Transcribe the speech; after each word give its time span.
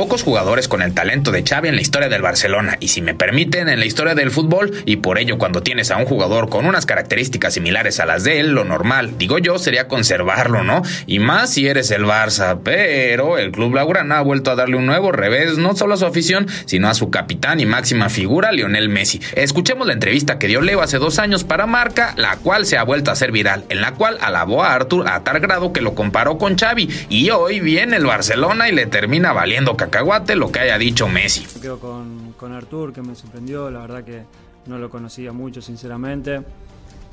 Pocos 0.00 0.22
jugadores 0.22 0.66
con 0.66 0.80
el 0.80 0.94
talento 0.94 1.30
de 1.30 1.44
Xavi 1.46 1.68
en 1.68 1.74
la 1.74 1.82
historia 1.82 2.08
del 2.08 2.22
Barcelona 2.22 2.78
y 2.80 2.88
si 2.88 3.02
me 3.02 3.12
permiten 3.12 3.68
en 3.68 3.78
la 3.78 3.84
historia 3.84 4.14
del 4.14 4.30
fútbol 4.30 4.72
y 4.86 4.96
por 4.96 5.18
ello 5.18 5.36
cuando 5.36 5.62
tienes 5.62 5.90
a 5.90 5.98
un 5.98 6.06
jugador 6.06 6.48
con 6.48 6.64
unas 6.64 6.86
características 6.86 7.52
similares 7.52 8.00
a 8.00 8.06
las 8.06 8.24
de 8.24 8.40
él, 8.40 8.52
lo 8.52 8.64
normal, 8.64 9.18
digo 9.18 9.36
yo, 9.36 9.58
sería 9.58 9.88
conservarlo, 9.88 10.64
¿no? 10.64 10.80
Y 11.06 11.18
más 11.18 11.50
si 11.50 11.68
eres 11.68 11.90
el 11.90 12.06
Barça, 12.06 12.60
pero 12.64 13.36
el 13.36 13.52
club 13.52 13.74
Laurana 13.74 14.16
ha 14.16 14.22
vuelto 14.22 14.50
a 14.50 14.54
darle 14.54 14.76
un 14.76 14.86
nuevo 14.86 15.12
revés 15.12 15.58
no 15.58 15.76
solo 15.76 15.92
a 15.92 15.98
su 15.98 16.06
afición, 16.06 16.46
sino 16.64 16.88
a 16.88 16.94
su 16.94 17.10
capitán 17.10 17.60
y 17.60 17.66
máxima 17.66 18.08
figura, 18.08 18.52
Lionel 18.52 18.88
Messi. 18.88 19.20
Escuchemos 19.34 19.86
la 19.86 19.92
entrevista 19.92 20.38
que 20.38 20.48
dio 20.48 20.62
Leo 20.62 20.80
hace 20.80 20.96
dos 20.96 21.18
años 21.18 21.44
para 21.44 21.66
Marca, 21.66 22.14
la 22.16 22.36
cual 22.36 22.64
se 22.64 22.78
ha 22.78 22.84
vuelto 22.84 23.10
a 23.10 23.16
ser 23.16 23.32
viral, 23.32 23.66
en 23.68 23.82
la 23.82 23.92
cual 23.92 24.16
alabó 24.22 24.64
a 24.64 24.72
Arthur 24.72 25.06
a 25.08 25.24
tal 25.24 25.40
grado 25.40 25.74
que 25.74 25.82
lo 25.82 25.94
comparó 25.94 26.38
con 26.38 26.56
Xavi 26.56 26.88
y 27.10 27.28
hoy 27.28 27.60
viene 27.60 27.98
el 27.98 28.06
Barcelona 28.06 28.70
y 28.70 28.72
le 28.72 28.86
termina 28.86 29.34
valiendo 29.34 29.76
cacahuate 29.90 30.36
lo 30.36 30.50
que 30.52 30.60
haya 30.60 30.78
dicho 30.78 31.08
Messi. 31.08 31.46
Me 31.56 31.60
quedo 31.60 31.78
con, 31.80 32.34
con 32.38 32.52
Artur, 32.52 32.92
que 32.92 33.02
me 33.02 33.14
sorprendió, 33.14 33.70
la 33.70 33.80
verdad 33.80 34.04
que 34.04 34.22
no 34.66 34.78
lo 34.78 34.88
conocía 34.88 35.32
mucho, 35.32 35.60
sinceramente. 35.60 36.42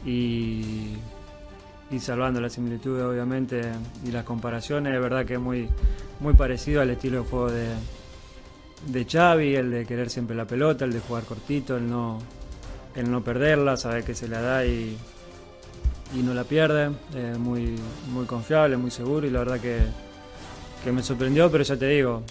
Y, 0.06 0.94
y 1.90 2.00
salvando 2.00 2.40
las 2.40 2.54
similitudes, 2.54 3.04
obviamente, 3.04 3.62
y 4.06 4.12
las 4.12 4.24
comparaciones, 4.24 4.94
es 4.94 5.02
verdad 5.02 5.26
que 5.26 5.34
es 5.34 5.40
muy, 5.40 5.68
muy 6.20 6.34
parecido 6.36 6.82
al 6.82 6.92
estilo 6.92 7.24
de 7.24 7.30
juego 7.30 7.52
de, 7.52 7.68
de 8.88 9.06
Xavi, 9.06 9.56
el 9.56 9.72
de 9.72 9.86
querer 9.86 10.10
siempre 10.10 10.36
la 10.36 10.46
pelota, 10.46 10.86
el 10.86 10.94
de 10.94 11.00
jugar 11.00 11.24
cortito, 11.24 11.78
el 11.78 11.90
no, 11.90 12.20
el 12.96 13.10
no 13.10 13.24
perderla, 13.24 13.76
saber 13.76 14.04
que 14.04 14.14
se 14.14 14.28
la 14.28 14.42
da 14.42 14.66
y, 14.66 14.96
y 16.14 16.20
no 16.20 16.34
la 16.34 16.44
pierde. 16.44 16.92
Muy, 17.40 17.76
muy 18.12 18.26
confiable, 18.26 18.78
muy 18.78 18.92
seguro 18.92 19.26
y 19.26 19.32
la 19.32 19.40
verdad 19.40 19.60
que, 19.60 19.80
que 20.84 20.92
me 20.92 21.02
sorprendió, 21.02 21.50
pero 21.50 21.64
ya 21.64 21.76
te 21.76 21.88
digo. 21.88 22.24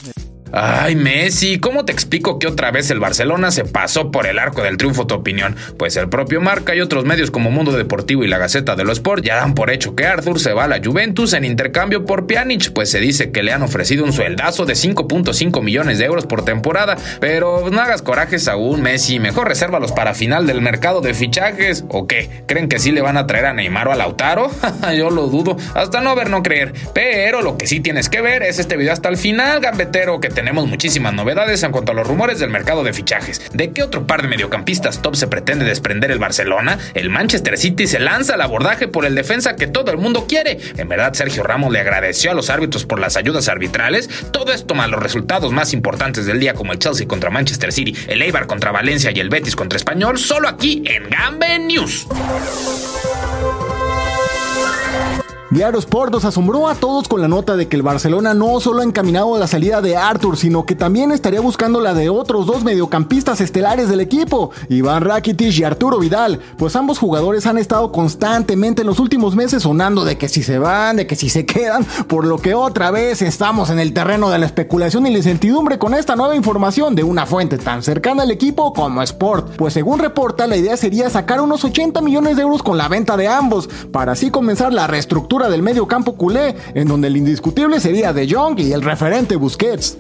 Ay, 0.53 0.95
Messi, 0.95 1.59
¿cómo 1.59 1.85
te 1.85 1.93
explico 1.93 2.39
que 2.39 2.47
otra 2.47 2.71
vez 2.71 2.91
el 2.91 3.01
Barcelona 3.01 3.51
se 3.51 3.65
pasó 3.65 4.13
por 4.13 4.27
el 4.27 4.39
arco 4.39 4.63
del 4.63 4.77
triunfo, 4.77 5.07
tu 5.07 5.17
opinión? 5.17 5.57
Pues 5.77 5.97
el 5.97 6.09
propio 6.09 6.41
Marca 6.41 6.75
y 6.75 6.81
otros 6.81 7.05
medios 7.05 7.33
como 7.33 7.51
Mundo 7.51 7.73
Deportivo 7.73 8.23
y 8.23 8.29
la 8.29 8.39
Gaceta 8.39 8.77
de 8.77 8.85
los 8.85 8.99
Sport 8.99 9.25
ya 9.25 9.37
dan 9.37 9.55
por 9.55 9.71
hecho 9.71 9.97
que 9.97 10.07
Arthur 10.07 10.39
se 10.39 10.53
va 10.53 10.65
a 10.65 10.69
la 10.69 10.81
Juventus 10.83 11.33
en 11.33 11.45
intercambio 11.45 12.05
por 12.05 12.27
Pjanic, 12.27 12.73
pues 12.73 12.91
se 12.91 13.01
dice 13.01 13.33
que 13.33 13.43
le 13.43 13.53
han 13.53 13.63
ofrecido 13.63 14.05
un 14.05 14.13
sueldazo 14.13 14.67
de 14.67 14.75
5.5 14.75 15.63
millones 15.63 15.99
de 15.99 16.05
euros 16.05 16.27
por 16.27 16.45
temporada, 16.45 16.97
pero 17.21 17.69
no 17.71 17.81
hagas 17.81 18.03
corajes 18.03 18.47
aún, 18.47 18.83
Messi, 18.83 19.19
mejor 19.19 19.49
resérvalos 19.49 19.93
para 19.93 20.15
final 20.15 20.47
del 20.47 20.61
mercado 20.61 21.01
de 21.01 21.13
fichajes, 21.13 21.85
¿o 21.89 22.07
qué? 22.07 22.45
¿Creen 22.47 22.69
que 22.69 22.79
sí 22.79 22.93
le 22.93 23.03
van 23.03 23.17
a 23.17 23.27
traer 23.27 23.47
a 23.47 23.53
Neymar 23.53 23.89
o 23.89 23.93
a 23.93 23.97
Lautaro? 23.97 24.51
Yo 24.97 25.11
lo 25.11 25.27
dudo, 25.27 25.57
hasta 25.75 26.01
no 26.01 26.15
ver, 26.15 26.31
no 26.31 26.43
creer, 26.43 26.73
pero 26.95 27.43
lo 27.43 27.59
que 27.59 27.67
sí 27.67 27.81
tienes 27.81 28.09
que 28.09 28.21
ver 28.21 28.45
es 28.45 28.61
este 28.61 28.77
video 28.77 28.93
hasta 28.93 29.09
el 29.09 29.17
final, 29.17 29.61
gambetero, 29.61 30.21
que 30.21 30.36
tenemos 30.37 30.69
muchísimas 30.69 31.15
novedades 31.15 31.63
en 31.63 31.73
cuanto 31.73 31.93
a 31.93 31.95
los 31.95 32.07
rumores 32.07 32.39
del 32.39 32.51
mercado 32.51 32.85
de 32.85 32.93
fichajes. 32.93 33.41
¿De 33.55 33.73
qué 33.73 33.83
otro 33.83 34.07
par 34.07 34.21
de 34.21 34.29
mediocampistas 34.29 35.01
top 35.01 35.17
se 35.17 35.29
pretende 35.29 35.65
desprender 35.65 36.11
el 36.11 36.19
Barcelona? 36.19 36.79
El 36.93 37.09
Manchester 37.09 37.57
City 37.57 37.87
se 37.87 38.01
lanza 38.01 38.35
al 38.35 38.43
abordaje 38.43 38.87
por 38.87 39.07
el 39.07 39.15
defensa 39.15 39.57
que 39.57 39.67
todo 39.67 39.91
el 39.91 39.97
mundo 39.97 40.27
quiere. 40.29 40.59
En 40.77 40.91
verdad, 40.91 41.15
Sergio 41.15 41.43
Ramos 41.43 41.73
le 41.73 41.81
agradeció 41.81 42.33
a 42.33 42.35
los 42.35 42.51
árbitros 42.51 42.85
por 42.85 43.01
las 43.01 43.17
ayudas 43.17 43.49
arbitrales. 43.49 44.11
Todo 44.31 44.53
esto 44.53 44.75
más 44.75 44.91
los 44.91 45.03
resultados 45.03 45.53
más 45.53 45.73
importantes 45.73 46.27
del 46.27 46.39
día 46.39 46.53
como 46.53 46.73
el 46.75 46.81
Chelsea 46.81 47.09
contra 47.09 47.31
Manchester 47.31 47.73
City, 47.73 47.97
el 48.07 48.21
Eibar 48.21 48.47
contra 48.47 48.73
Valencia 48.73 49.13
y 49.13 49.21
el 49.21 49.31
Betis 49.31 49.57
contra 49.57 49.79
Español, 49.79 50.19
solo 50.19 50.49
aquí 50.49 50.83
en 50.85 51.09
Gambe 51.09 51.59
News. 51.61 52.07
Diario 55.49 55.79
Sport 55.79 56.13
nos 56.13 56.25
asombró 56.25 56.67
a 56.67 56.75
todos 56.75 57.07
con 57.07 57.21
la 57.21 57.29
nota 57.29 57.57
de 57.57 57.69
que 57.69 57.77
el 57.77 57.83
Barcelona 57.83 58.35
no 58.35 58.59
solo 58.59 58.81
ha 58.81 58.85
encaminado 58.85 59.39
la 59.39 59.47
salida 59.47 59.81
de 59.81 59.97
Arthur, 59.97 60.37
sino 60.37 60.67
que 60.67 60.75
también 60.75 61.13
estaría 61.13 61.41
buscando 61.41 61.81
la 61.81 61.95
de 61.95 62.09
otros 62.09 62.47
dos 62.47 62.65
mediocampistas 62.65 63.41
estelares 63.41 63.89
del 63.89 64.01
equipo, 64.01 64.51
Iván 64.69 65.05
Rakitic 65.05 65.57
y 65.57 65.63
Arturo 65.63 66.01
Vidal, 66.01 66.41
pues 66.59 66.75
ambos 66.75 66.99
jugadores 66.99 67.47
han 67.47 67.59
estado 67.59 67.93
constantemente 67.93 68.81
en 68.81 68.89
los 68.89 68.99
últimos 68.99 69.37
meses 69.37 69.63
sonando 69.63 70.05
de 70.05 70.19
que 70.19 70.29
si 70.29 70.43
se 70.43 70.59
van, 70.59 70.97
de 70.97 71.07
que 71.07 71.15
si 71.15 71.29
se 71.29 71.47
quedan, 71.47 71.85
por 72.09 72.27
lo 72.27 72.39
que 72.39 72.55
otra 72.55 72.91
vez 72.91 73.23
estamos 73.23 73.71
en 73.71 73.79
el 73.79 73.93
terreno 73.93 74.31
de 74.31 74.41
la 74.41 74.47
especulación 74.47 75.07
y 75.07 75.11
la 75.13 75.19
incertidumbre 75.19 75.79
con 75.79 75.95
esta 75.95 76.17
nueva 76.17 76.35
información 76.35 76.97
de 76.97 77.05
una 77.05 77.25
fuente 77.25 77.57
tan 77.57 77.85
cercana 77.85 78.25
al 78.25 78.33
equipo 78.33 78.73
como 78.73 79.01
Sport, 79.01 79.55
pues 79.55 79.75
según 79.75 80.01
reporta 80.01 80.49
la 80.49 80.57
idea 80.57 80.77
sería 80.77 81.09
sacar 81.09 81.41
unos 81.41 81.65
80 81.65 82.01
millones 82.01 82.35
de 82.35 82.43
euros 82.43 82.65
con 82.65 82.77
la 82.77 82.89
venta 82.89 83.17
de 83.17 83.29
ambos, 83.29 83.69
para 83.93 84.13
así 84.13 84.33
comenzar 84.33 84.73
la 84.73 84.89
del 85.45 85.63
medio 85.63 85.87
campo 85.87 86.17
culé, 86.17 86.57
en 86.75 86.89
donde 86.89 87.09
el 87.09 87.17
indiscutible 87.17 87.79
sería 87.79 88.13
De 88.13 88.27
Jong 88.29 88.59
y 88.59 88.73
el 88.73 88.83
referente 88.83 89.37
Busquets. 89.37 89.99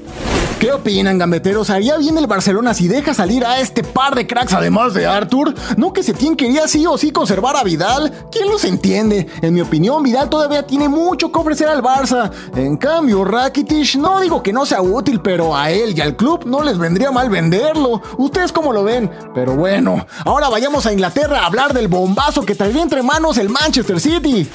¿Qué 0.58 0.72
opinan, 0.72 1.19
gambeteros? 1.19 1.69
¿Haría 1.69 1.98
bien 1.98 2.16
el 2.16 2.26
Barcelona 2.26 2.72
si 2.72 2.88
deja 2.88 3.12
salir 3.12 3.44
a 3.44 3.60
este 3.60 3.84
par 3.84 4.14
de 4.14 4.26
cracks 4.26 4.54
además 4.54 4.94
de 4.94 5.04
Arthur? 5.04 5.54
¿No 5.76 5.92
que 5.92 6.02
Setién 6.02 6.34
quería 6.34 6.66
sí 6.66 6.86
o 6.86 6.97
sí 6.97 7.10
conservar 7.10 7.56
a 7.56 7.62
Vidal? 7.62 8.10
¿Quién 8.32 8.48
los 8.48 8.64
entiende? 8.64 9.26
En 9.42 9.52
mi 9.52 9.60
opinión, 9.60 10.02
Vidal 10.02 10.30
todavía 10.30 10.66
tiene 10.66 10.88
mucho 10.88 11.30
que 11.30 11.38
ofrecer 11.38 11.68
al 11.68 11.82
Barça. 11.82 12.30
En 12.54 12.78
cambio, 12.78 13.22
Rakitic, 13.22 13.97
no 13.97 14.20
digo 14.20 14.42
que 14.42 14.54
no 14.54 14.64
sea 14.64 14.80
útil, 14.80 15.20
pero 15.20 15.54
a 15.54 15.70
él 15.70 15.92
y 15.94 16.00
al 16.00 16.16
club 16.16 16.47
no 16.47 16.62
les 16.62 16.78
vendría 16.78 17.10
mal 17.10 17.28
venderlo. 17.28 18.00
¿Ustedes 18.16 18.50
cómo 18.50 18.72
lo 18.72 18.82
ven? 18.82 19.10
Pero 19.34 19.56
bueno, 19.56 20.06
ahora 20.24 20.48
vayamos 20.48 20.86
a 20.86 20.92
Inglaterra 20.92 21.41
a 21.41 21.47
hablar 21.47 21.74
del 21.74 21.88
bombazo 21.88 22.47
que 22.47 22.54
traería 22.54 22.82
entre 22.82 23.03
manos 23.03 23.36
el 23.36 23.50
Manchester 23.50 24.00
City. 24.00 24.48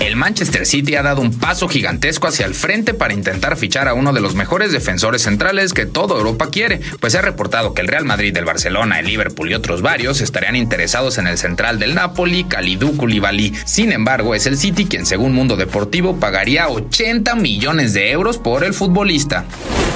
El 0.00 0.16
Manchester 0.24 0.64
City 0.64 0.94
ha 0.94 1.02
dado 1.02 1.20
un 1.20 1.38
paso 1.38 1.68
gigantesco 1.68 2.26
hacia 2.26 2.46
el 2.46 2.54
frente 2.54 2.94
para 2.94 3.12
intentar 3.12 3.58
fichar 3.58 3.88
a 3.88 3.92
uno 3.92 4.10
de 4.14 4.22
los 4.22 4.34
mejores 4.34 4.72
defensores 4.72 5.20
centrales 5.20 5.74
que 5.74 5.84
toda 5.84 6.16
Europa 6.16 6.48
quiere, 6.50 6.80
pues 6.98 7.12
se 7.12 7.18
ha 7.18 7.20
reportado 7.20 7.74
que 7.74 7.82
el 7.82 7.88
Real 7.88 8.06
Madrid, 8.06 8.34
el 8.34 8.46
Barcelona, 8.46 9.00
el 9.00 9.06
Liverpool 9.06 9.50
y 9.50 9.54
otros 9.54 9.82
varios 9.82 10.22
estarían 10.22 10.56
interesados 10.56 11.18
en 11.18 11.26
el 11.26 11.36
central 11.36 11.78
del 11.78 11.94
Napoli, 11.94 12.44
Kalidou 12.44 12.96
Koulibaly. 12.96 13.52
Sin 13.66 13.92
embargo, 13.92 14.34
es 14.34 14.46
el 14.46 14.56
City 14.56 14.86
quien, 14.86 15.04
según 15.04 15.34
Mundo 15.34 15.56
Deportivo, 15.56 16.18
pagaría 16.18 16.70
80 16.70 17.34
millones 17.34 17.92
de 17.92 18.10
euros 18.10 18.38
por 18.38 18.64
el 18.64 18.72
futbolista. 18.72 19.44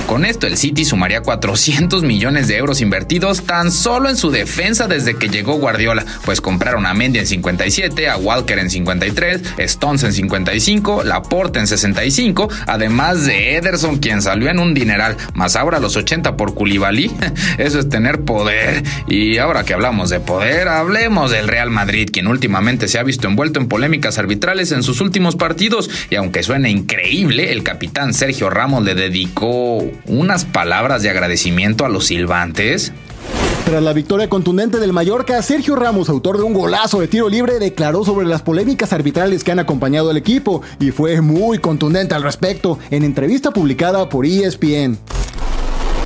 Con 0.09 0.25
esto, 0.25 0.47
el 0.47 0.57
City 0.57 0.87
sumaría 0.87 1.21
400 1.21 2.03
millones 2.03 2.49
de 2.49 2.57
euros 2.57 2.81
invertidos 2.81 3.43
tan 3.43 3.71
solo 3.71 4.09
en 4.09 4.17
su 4.17 4.31
defensa 4.31 4.89
desde 4.89 5.17
que 5.17 5.29
llegó 5.29 5.59
Guardiola, 5.59 6.03
pues 6.25 6.41
compraron 6.41 6.87
a 6.87 6.95
Mendy 6.95 7.19
en 7.19 7.27
57, 7.27 8.09
a 8.09 8.17
Walker 8.17 8.59
en 8.59 8.71
53, 8.71 9.43
Stones 9.59 10.05
en 10.05 10.15
55, 10.15 11.05
Laporte 11.05 11.59
en 11.59 11.67
65, 11.67 12.49
además 12.67 13.27
de 13.27 13.57
Ederson, 13.57 13.99
quien 13.99 14.23
salió 14.23 14.49
en 14.49 14.61
un 14.61 14.73
dineral, 14.73 15.15
más 15.35 15.57
ahora 15.57 15.79
los 15.79 15.95
80 15.95 16.39
por 16.39 16.55
Koulibaly. 16.55 17.11
Eso 17.59 17.79
es 17.79 17.91
tener 17.91 18.23
poder. 18.23 18.83
Y 19.09 19.37
ahora 19.37 19.65
que 19.65 19.75
hablamos 19.75 20.09
de 20.09 20.21
poder, 20.21 20.69
hablemos 20.69 21.31
del 21.31 21.49
Real 21.49 21.69
Madrid, 21.69 22.09
quien 22.11 22.29
últimamente 22.29 22.89
se 22.89 22.99
ha 22.99 23.03
visto 23.03 23.29
envuelto 23.29 23.61
en 23.61 23.69
polémicas 23.69 24.17
arbitrales 24.17 24.73
en 24.73 24.83
sus 24.83 25.03
últimos 25.03 25.37
partidos. 25.37 25.91
Y 26.09 26.15
aunque 26.15 26.43
suene 26.43 26.71
increíble, 26.71 27.53
el 27.53 27.63
capitán 27.63 28.15
Sergio 28.15 28.49
Ramos 28.49 28.85
le 28.85 28.95
dedicó 28.95 29.85
unas 30.07 30.45
palabras 30.45 31.03
de 31.03 31.11
agradecimiento 31.11 31.85
a 31.85 31.89
los 31.89 32.07
silbantes. 32.07 32.93
Tras 33.65 33.83
la 33.83 33.93
victoria 33.93 34.31
contundente 34.31 34.79
del 34.79 34.95
Mallorca, 34.95 35.43
Sergio 35.43 35.77
Ramos, 35.77 36.09
autor 36.09 36.39
de 36.39 36.43
un 36.43 36.55
golazo 36.55 37.01
de 37.01 37.09
tiro 37.09 37.29
libre, 37.29 37.59
declaró 37.59 38.03
sobre 38.03 38.27
las 38.27 38.41
polémicas 38.41 38.95
arbitrales 38.95 39.45
que 39.45 39.53
han 39.53 39.59
acompañado 39.59 40.09
al 40.09 40.17
equipo 40.17 40.63
y 40.81 40.91
fue 40.91 41.21
muy 41.21 41.59
contundente 41.59 42.15
al 42.15 42.23
respecto 42.23 42.79
en 42.91 43.05
entrevista 43.05 43.51
publicada 43.51 44.09
por 44.09 44.25
ESPN. 44.25 44.99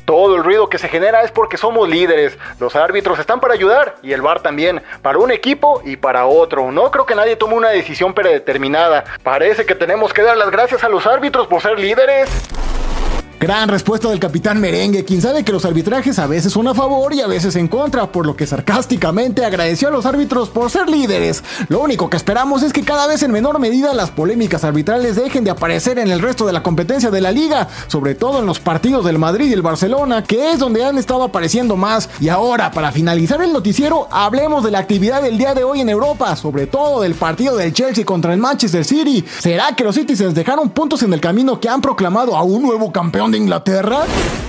Todo 0.05 0.35
el 0.35 0.43
ruido 0.43 0.69
que 0.69 0.79
se 0.79 0.89
genera 0.89 1.23
es 1.23 1.31
porque 1.31 1.57
somos 1.57 1.89
líderes. 1.89 2.37
Los 2.59 2.75
árbitros 2.75 3.21
están 3.21 3.39
para 3.39 3.55
ayudar 3.55 3.95
y 4.03 4.13
el 4.13 4.21
VAR 4.21 4.41
también, 4.41 4.83
para 5.01 5.19
un 5.19 5.31
equipo 5.31 5.81
y 5.85 5.97
para 5.97 6.27
otro. 6.27 6.73
No 6.73 6.91
creo 6.91 7.07
que 7.07 7.15
nadie 7.15 7.37
tome 7.37 7.55
una 7.55 7.71
decisión 7.71 8.13
predeterminada. 8.13 9.05
Parece 9.23 9.65
que 9.65 9.77
tenemos 9.77 10.13
que 10.13 10.23
dar 10.23 10.37
las 10.37 10.51
gracias 10.51 10.83
a 10.83 10.89
los 10.89 11.07
árbitros 11.07 11.47
por 11.47 11.63
ser 11.63 11.79
líderes. 11.79 12.29
Gran 13.43 13.69
respuesta 13.69 14.09
del 14.09 14.21
capitán 14.21 14.61
merengue, 14.61 15.05
quien 15.05 15.21
sabe 15.21 15.43
que 15.43 15.51
los 15.51 15.65
arbitrajes 15.65 16.21
a 16.21 16.29
veces 16.29 16.53
son 16.53 16.69
a 16.69 16.75
favor 16.75 17.13
y 17.13 17.23
a 17.23 17.27
veces 17.27 17.57
en 17.57 17.67
contra, 17.67 18.13
por 18.13 18.25
lo 18.25 18.37
que 18.37 18.47
sarcásticamente 18.47 19.45
agradeció 19.45 19.89
a 19.89 19.91
los 19.91 20.07
árbitros 20.07 20.49
por 20.49 20.71
ser 20.71 20.89
líderes. 20.89 21.43
Lo 21.67 21.81
único 21.81 22.09
que 22.09 22.17
esperamos 22.17 22.63
es 22.63 22.73
que 22.73 22.85
cada 22.85 23.09
vez 23.09 23.21
en 23.25 23.33
menor 23.33 23.59
medida 23.59 23.95
las 23.95 24.13
polémicas 24.13 24.63
arbitrales 24.63 25.17
dejen 25.17 25.43
de 25.43 25.51
aparecer 25.51 25.99
en 25.99 26.13
el 26.13 26.23
resto 26.23 26.47
de 26.47 26.53
la 26.53 26.63
competencia 26.63 27.11
de 27.11 27.21
la 27.21 27.33
liga, 27.33 27.67
sobre 27.89 28.15
todo 28.15 28.39
en 28.39 28.47
los 28.47 28.61
partidos 28.61 29.05
del 29.05 29.19
Madrid 29.19 29.51
y 29.51 29.55
el 29.55 29.63
Barcelona, 29.63 30.23
que 30.23 30.53
es 30.53 30.61
donde 30.61 30.85
han 30.85 30.97
estado 30.97 31.25
apareciendo 31.25 31.75
más. 31.75 32.11
Y 32.21 32.29
ahora, 32.29 32.71
para 32.71 32.93
finalizar 32.93 33.43
el 33.43 33.53
noticiero, 33.53 34.07
hablemos 34.13 34.63
de 34.63 34.71
la 34.71 34.79
actividad 34.79 35.21
del 35.21 35.37
día 35.37 35.53
de 35.53 35.65
hoy 35.65 35.81
en 35.81 35.89
Europa, 35.89 36.37
sobre 36.37 36.69
todo 36.69 37.01
del 37.01 37.17
partido 37.17 37.57
del 37.57 37.73
Chelsea 37.73 38.05
contra 38.05 38.33
el 38.33 38.39
Manchester 38.39 38.85
City. 38.85 39.25
¿Será 39.41 39.75
que 39.75 39.83
los 39.83 39.97
Citizens 39.97 40.33
dejaron 40.33 40.71
puntos 40.71 41.03
en 41.03 41.13
el 41.13 41.21
camino 41.21 41.59
que 41.59 41.69
han 41.69 41.81
proclamado 41.81 42.37
a 42.37 42.45
un 42.45 42.63
nuevo 42.63 42.93
campeón 42.93 43.32
de 43.33 43.39
Inglaterra? 43.39 44.05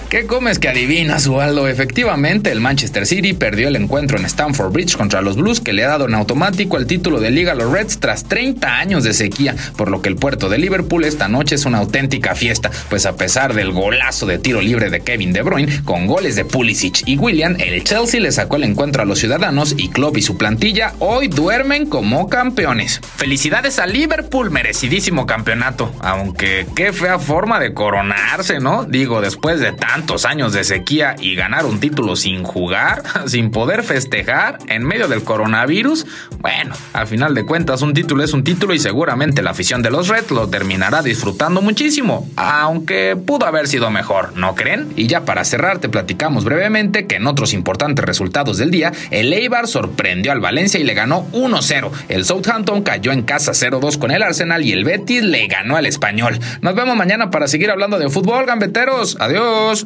¿Qué 0.09 0.27
comes 0.27 0.59
que 0.59 0.69
adivinas, 0.69 1.25
Waldo? 1.25 1.68
Efectivamente, 1.68 2.51
el 2.51 2.62
Manchester 2.62 3.07
City 3.07 3.33
perdió 3.33 3.68
el 3.68 3.75
encuentro 3.75 4.19
en 4.19 4.25
Stamford 4.25 4.71
Bridge 4.71 4.95
contra 4.95 5.24
los 5.24 5.38
Blues, 5.38 5.59
que 5.59 5.74
le 5.74 5.83
ha 5.83 5.88
dado 5.88 6.06
en 6.06 6.13
automático 6.13 6.77
el 6.77 6.85
título 6.85 7.19
de 7.19 7.31
liga 7.31 7.53
a 7.53 7.56
los 7.56 7.71
Reds 7.71 8.00
tras 8.00 8.25
30 8.25 8.77
años 8.77 9.03
de 9.03 9.13
sequía, 9.13 9.56
por 9.75 9.89
lo 9.89 10.03
que 10.03 10.09
el 10.09 10.15
puerto 10.15 10.50
de 10.50 10.59
Liverpool 10.59 11.03
esta 11.03 11.27
noche 11.30 11.56
es 11.56 11.65
una 11.65 11.80
auténtica 11.80 12.35
fiesta, 12.35 12.69
pues 12.91 13.07
a 13.07 13.15
pesar 13.15 13.56
del 13.56 13.71
golazo 13.71 14.27
de 14.27 14.38
tiro 14.38 14.62
libre 14.62 14.91
de 14.91 15.01
Kevin 15.01 15.33
De 15.33 15.41
Bruyne, 15.41 15.81
con 15.83 16.06
goles 16.06 16.36
de 16.36 16.45
Pulisic 16.45 17.01
y 17.07 17.18
William, 17.18 17.56
el 17.57 17.83
Chelsea 17.83 18.19
le 18.21 18.31
sacó 18.31 18.57
el 18.57 18.65
encuentro 18.65 19.01
a 19.01 19.06
los 19.06 19.18
ciudadanos 19.18 19.74
y 19.75 19.89
Klopp 19.89 20.18
y 20.18 20.21
su 20.21 20.38
plantilla 20.38 20.94
hoy 21.00 21.27
duermen 21.27 21.88
como 21.88 22.29
campeones. 22.29 23.01
Felicidades 23.15 23.79
a 23.79 23.88
Liverpool, 23.88 24.51
merecidísimo 24.51 25.25
campeonato, 25.25 25.91
aunque 26.01 26.68
qué 26.75 26.94
fea 26.94 27.18
forma 27.18 27.59
de 27.59 27.74
coronarse, 27.74 28.59
¿no? 28.59 28.73
Digo, 28.81 29.22
después 29.22 29.60
de 29.60 29.72
tantos 29.72 30.25
años 30.25 30.54
de 30.54 30.64
sequía 30.64 31.16
y 31.20 31.36
ganar 31.36 31.66
un 31.66 31.80
título 31.80 32.16
sin 32.16 32.44
jugar, 32.44 33.04
sin 33.28 33.52
poder 33.52 33.84
festejar 33.84 34.58
en 34.68 34.84
medio 34.84 35.08
del 35.08 35.24
coronavirus, 35.24 36.06
bueno, 36.40 36.75
al 36.94 37.08
final 37.08 37.36
de 37.36 37.46
cuentas 37.46 37.81
un 37.81 37.94
título 37.94 38.24
es 38.24 38.34
un 38.34 38.44
título 38.44 38.74
y 38.74 38.80
seguramente 38.80 39.42
la 39.42 39.52
afición 39.52 39.81
de 39.81 39.92
los 39.92 40.08
Reds 40.08 40.31
lo 40.31 40.48
terminará 40.50 41.02
disfrutando 41.02 41.62
muchísimo, 41.62 42.28
aunque 42.36 43.16
pudo 43.16 43.46
haber 43.46 43.68
sido 43.68 43.90
mejor, 43.92 44.36
¿no 44.36 44.56
creen? 44.56 44.92
Y 44.96 45.08
ya 45.08 45.25
para 45.25 45.44
cerrar 45.46 45.80
te 45.80 45.90
platicamos 45.90 46.44
brevemente 46.44 47.08
que 47.08 47.16
en 47.16 47.28
otros 47.28 47.54
importantes 47.54 48.06
resultados 48.06 48.58
del 48.58 48.72
día, 48.72 48.92
el 49.12 49.31
Eibar 49.34 49.68
sorprendió 49.68 50.31
al 50.31 50.40
Valencia 50.40 50.80
y 50.80 50.84
le 50.84 50.94
ganó 50.94 51.25
1-0. 51.31 51.92
El 52.10 52.25
Southampton 52.25 52.81
cayó 52.84 53.12
en 53.12 53.24
casa 53.24 53.52
0-2 53.52 53.98
con 53.98 54.12
el 54.12 54.24
Arsenal 54.24 54.64
y 54.64 54.72
el 54.72 54.84
Betis 54.84 55.24
le 55.24 55.48
ganó 55.48 55.75
al 55.75 55.86
Español. 55.86 56.40
Nos 56.62 56.75
vemos 56.75 56.96
mañana 56.96 57.30
para 57.30 57.48
seguir 57.48 57.72
hablando 57.72 58.00
de 58.00 58.10
fútbol, 58.10 58.46
gambeteros. 58.63 59.18
Adiós. 59.19 59.86